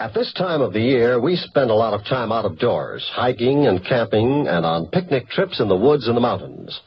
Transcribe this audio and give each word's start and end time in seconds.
At 0.00 0.14
this 0.14 0.32
time 0.34 0.60
of 0.60 0.72
the 0.72 0.80
year, 0.80 1.18
we 1.18 1.34
spend 1.34 1.70
a 1.70 1.74
lot 1.74 1.92
of 1.92 2.04
time 2.04 2.30
out 2.30 2.44
of 2.44 2.60
doors, 2.60 3.04
hiking 3.12 3.66
and 3.66 3.84
camping 3.84 4.46
and 4.46 4.64
on 4.64 4.86
picnic 4.86 5.28
trips 5.28 5.58
in 5.58 5.66
the 5.66 5.76
woods 5.76 6.06
and 6.06 6.16
the 6.16 6.20
mountains. 6.20 6.80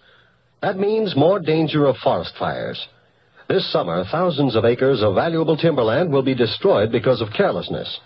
That 0.62 0.80
means 0.80 1.14
more 1.14 1.38
danger 1.38 1.88
of 1.88 1.98
forest 1.98 2.34
fires. 2.40 2.88
This 3.50 3.70
summer, 3.70 4.06
thousands 4.10 4.56
of 4.56 4.64
acres 4.64 5.04
of 5.04 5.16
valuable 5.16 5.58
timberland 5.58 6.10
will 6.10 6.24
be 6.24 6.34
destroyed 6.34 6.90
because 6.90 7.20
of 7.20 7.34
carelessness. 7.36 8.00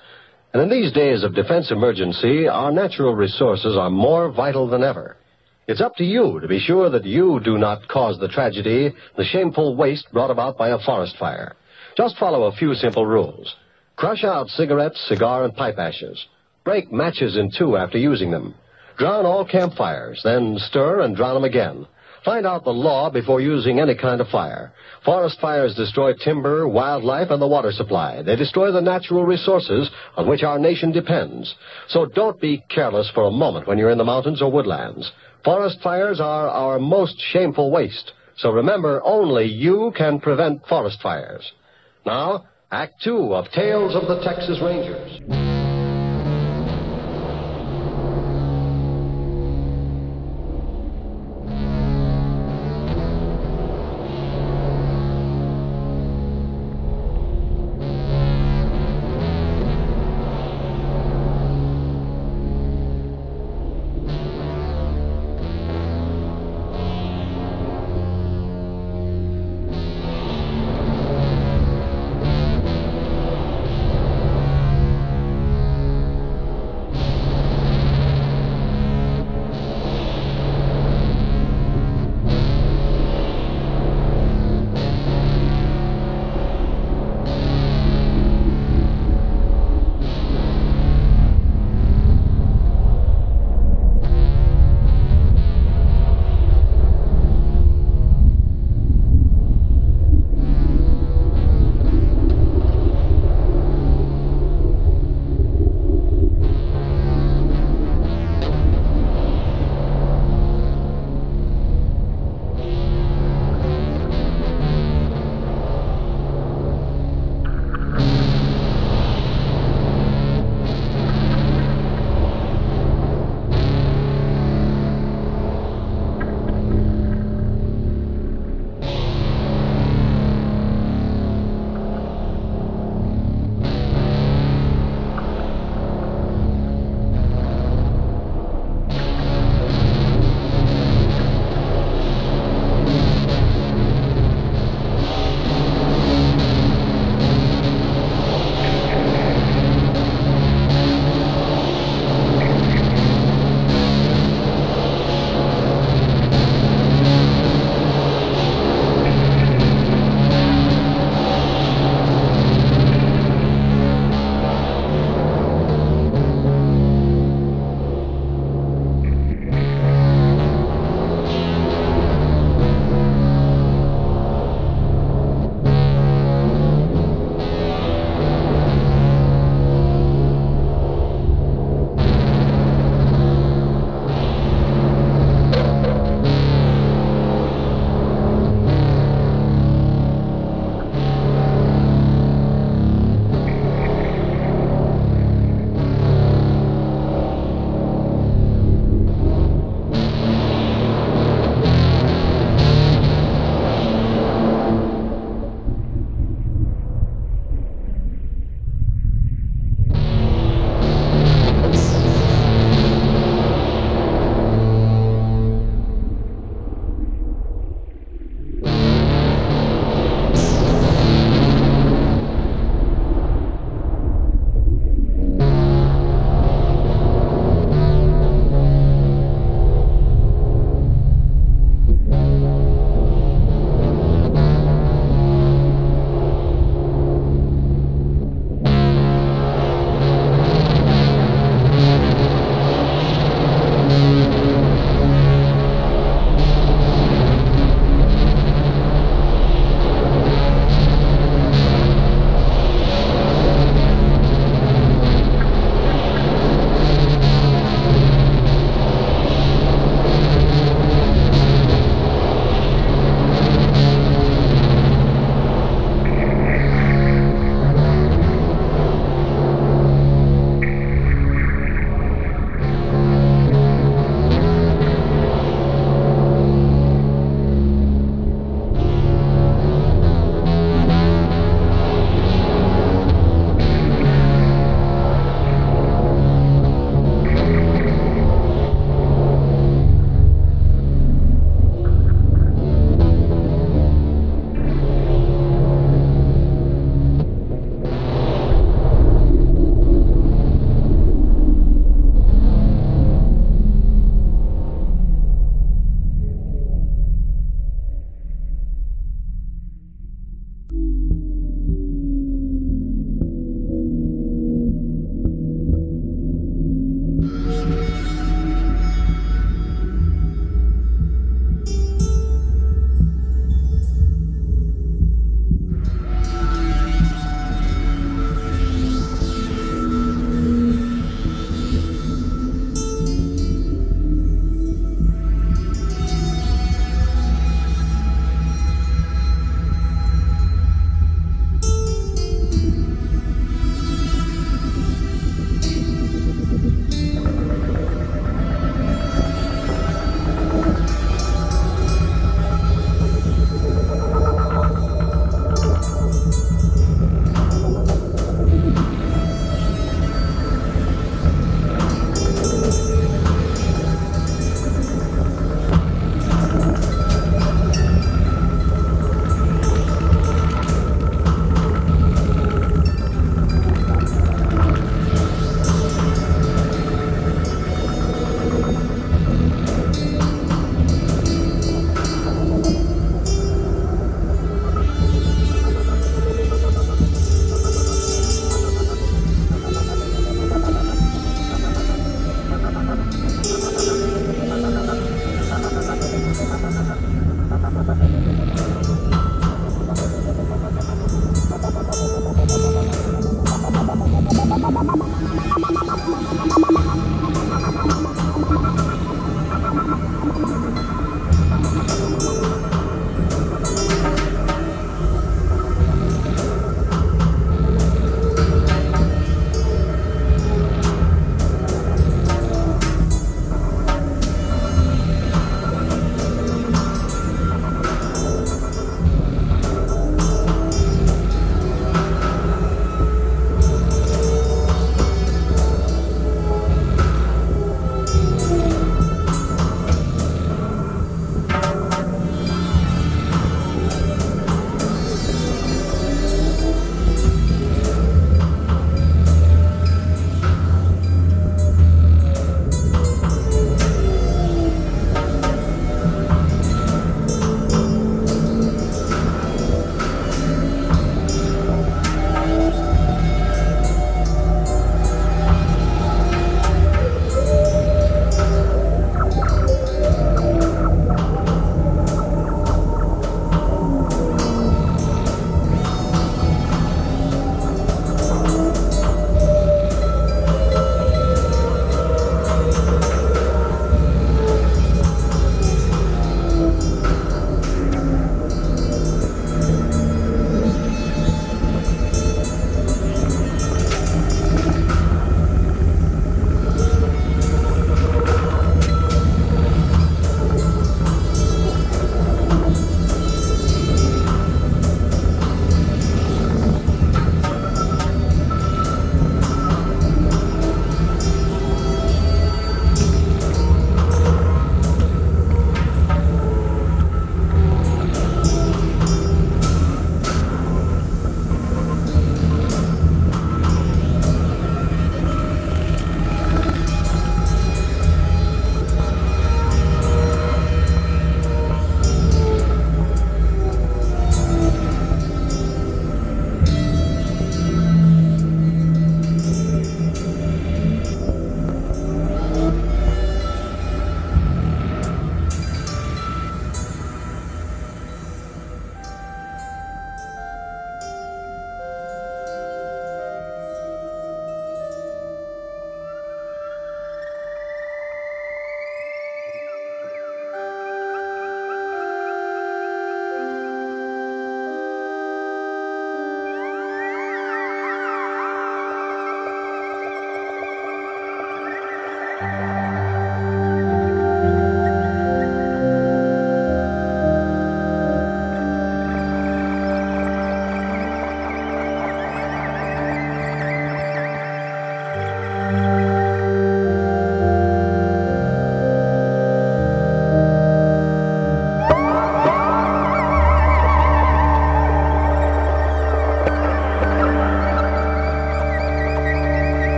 And 0.53 0.63
in 0.63 0.69
these 0.71 0.91
days 0.91 1.21
of 1.21 1.35
defense 1.35 1.69
emergency, 1.69 2.47
our 2.47 2.71
natural 2.71 3.13
resources 3.13 3.77
are 3.77 3.91
more 3.91 4.31
vital 4.31 4.67
than 4.67 4.83
ever. 4.83 5.17
It's 5.67 5.81
up 5.81 5.95
to 5.97 6.03
you 6.03 6.39
to 6.39 6.47
be 6.47 6.59
sure 6.59 6.89
that 6.89 7.05
you 7.05 7.39
do 7.43 7.59
not 7.59 7.87
cause 7.89 8.17
the 8.17 8.27
tragedy, 8.27 8.91
the 9.17 9.25
shameful 9.25 9.75
waste 9.75 10.11
brought 10.11 10.31
about 10.31 10.57
by 10.57 10.69
a 10.69 10.79
forest 10.79 11.15
fire. 11.19 11.55
Just 11.95 12.17
follow 12.17 12.45
a 12.45 12.55
few 12.55 12.73
simple 12.73 13.05
rules. 13.05 13.55
Crush 13.95 14.23
out 14.23 14.49
cigarettes, 14.49 14.99
cigar, 15.07 15.45
and 15.45 15.55
pipe 15.55 15.77
ashes. 15.77 16.25
Break 16.63 16.91
matches 16.91 17.37
in 17.37 17.49
two 17.57 17.77
after 17.77 17.97
using 17.97 18.31
them. 18.31 18.55
Drown 18.97 19.25
all 19.25 19.45
campfires, 19.45 20.21
then 20.23 20.57
stir 20.57 21.01
and 21.01 21.15
drown 21.15 21.35
them 21.35 21.43
again. 21.43 21.87
Find 22.25 22.47
out 22.47 22.63
the 22.63 22.71
law 22.71 23.11
before 23.11 23.39
using 23.39 23.79
any 23.79 23.95
kind 23.95 24.19
of 24.19 24.27
fire. 24.29 24.73
Forest 25.05 25.39
fires 25.39 25.75
destroy 25.75 26.13
timber, 26.13 26.67
wildlife, 26.67 27.29
and 27.29 27.39
the 27.39 27.47
water 27.47 27.71
supply. 27.71 28.23
They 28.23 28.35
destroy 28.35 28.71
the 28.71 28.81
natural 28.81 29.25
resources 29.25 29.91
on 30.17 30.27
which 30.27 30.41
our 30.41 30.57
nation 30.57 30.91
depends. 30.91 31.53
So 31.87 32.07
don't 32.07 32.41
be 32.41 32.63
careless 32.67 33.11
for 33.13 33.25
a 33.25 33.31
moment 33.31 33.67
when 33.67 33.77
you're 33.77 33.91
in 33.91 33.99
the 33.99 34.03
mountains 34.03 34.41
or 34.41 34.51
woodlands. 34.51 35.11
Forest 35.43 35.79
fires 35.83 36.19
are 36.19 36.49
our 36.49 36.79
most 36.79 37.15
shameful 37.31 37.69
waste. 37.69 38.11
So 38.37 38.49
remember, 38.49 39.01
only 39.05 39.45
you 39.45 39.93
can 39.95 40.19
prevent 40.19 40.65
forest 40.65 40.99
fires. 41.03 41.51
Now, 42.07 42.45
Act 42.75 43.01
Two 43.01 43.33
of 43.33 43.49
Tales 43.51 43.95
of 43.95 44.05
the 44.09 44.21
Texas 44.21 44.59
Rangers. 44.61 45.44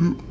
Welcome 0.00 0.27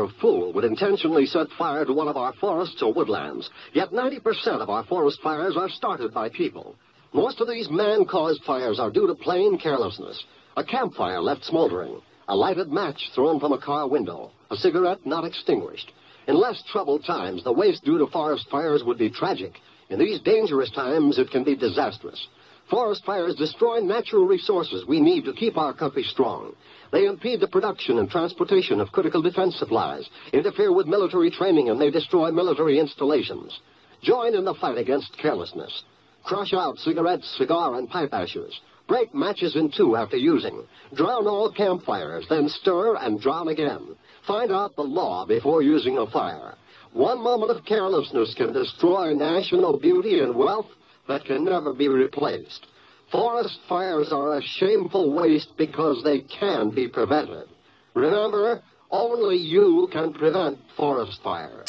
a 0.00 0.08
fool 0.20 0.52
would 0.52 0.64
intentionally 0.64 1.26
set 1.26 1.46
fire 1.58 1.84
to 1.84 1.92
one 1.92 2.08
of 2.08 2.16
our 2.16 2.32
forests 2.34 2.82
or 2.82 2.92
woodlands. 2.92 3.48
Yet 3.72 3.92
90% 3.92 4.60
of 4.60 4.70
our 4.70 4.84
forest 4.84 5.20
fires 5.22 5.56
are 5.56 5.68
started 5.68 6.12
by 6.12 6.28
people. 6.28 6.76
Most 7.12 7.40
of 7.40 7.48
these 7.48 7.70
man-caused 7.70 8.42
fires 8.44 8.80
are 8.80 8.90
due 8.90 9.06
to 9.06 9.14
plain 9.14 9.58
carelessness. 9.58 10.24
A 10.56 10.64
campfire 10.64 11.20
left 11.20 11.44
smoldering, 11.44 12.00
a 12.28 12.34
lighted 12.34 12.72
match 12.72 13.10
thrown 13.14 13.38
from 13.38 13.52
a 13.52 13.58
car 13.58 13.88
window, 13.88 14.30
a 14.50 14.56
cigarette 14.56 15.04
not 15.04 15.24
extinguished. 15.24 15.92
In 16.26 16.36
less 16.36 16.62
troubled 16.72 17.04
times, 17.04 17.44
the 17.44 17.52
waste 17.52 17.84
due 17.84 17.98
to 17.98 18.06
forest 18.06 18.46
fires 18.50 18.82
would 18.84 18.98
be 18.98 19.10
tragic. 19.10 19.52
In 19.90 19.98
these 19.98 20.20
dangerous 20.20 20.70
times, 20.70 21.18
it 21.18 21.30
can 21.30 21.44
be 21.44 21.54
disastrous. 21.54 22.28
Forest 22.70 23.04
fires 23.04 23.34
destroy 23.34 23.80
natural 23.80 24.24
resources 24.26 24.86
we 24.86 25.00
need 25.00 25.24
to 25.26 25.34
keep 25.34 25.58
our 25.58 25.74
country 25.74 26.02
strong. 26.02 26.54
They 26.94 27.06
impede 27.06 27.40
the 27.40 27.48
production 27.48 27.98
and 27.98 28.08
transportation 28.08 28.80
of 28.80 28.92
critical 28.92 29.20
defense 29.20 29.56
supplies, 29.56 30.08
interfere 30.32 30.72
with 30.72 30.86
military 30.86 31.28
training, 31.28 31.68
and 31.68 31.80
they 31.80 31.90
destroy 31.90 32.30
military 32.30 32.78
installations. 32.78 33.58
Join 34.00 34.36
in 34.36 34.44
the 34.44 34.54
fight 34.54 34.78
against 34.78 35.18
carelessness. 35.18 35.82
Crush 36.22 36.54
out 36.54 36.78
cigarettes, 36.78 37.28
cigar, 37.36 37.74
and 37.74 37.90
pipe 37.90 38.14
ashes. 38.14 38.60
Break 38.86 39.12
matches 39.12 39.56
in 39.56 39.72
two 39.72 39.96
after 39.96 40.16
using. 40.16 40.62
Drown 40.94 41.26
all 41.26 41.50
campfires, 41.50 42.26
then 42.28 42.48
stir 42.48 42.94
and 42.94 43.20
drown 43.20 43.48
again. 43.48 43.96
Find 44.24 44.52
out 44.52 44.76
the 44.76 44.82
law 44.82 45.26
before 45.26 45.62
using 45.62 45.98
a 45.98 46.06
fire. 46.06 46.54
One 46.92 47.20
moment 47.20 47.50
of 47.50 47.64
carelessness 47.64 48.34
can 48.34 48.52
destroy 48.52 49.14
national 49.14 49.80
beauty 49.80 50.20
and 50.20 50.36
wealth 50.36 50.68
that 51.08 51.24
can 51.24 51.42
never 51.42 51.72
be 51.72 51.88
replaced. 51.88 52.68
Forest 53.14 53.60
fires 53.68 54.10
are 54.10 54.38
a 54.38 54.42
shameful 54.42 55.12
waste 55.14 55.56
because 55.56 56.02
they 56.02 56.22
can 56.22 56.70
be 56.70 56.88
prevented. 56.88 57.46
Remember, 57.94 58.60
only 58.90 59.36
you 59.36 59.88
can 59.92 60.12
prevent 60.12 60.58
forest 60.76 61.20
fires. 61.22 61.68